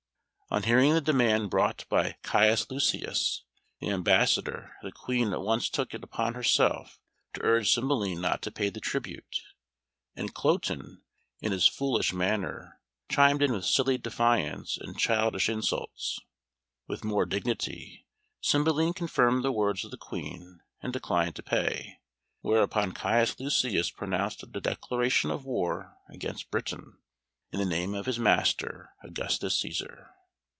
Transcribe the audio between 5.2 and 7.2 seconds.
at once took it upon herself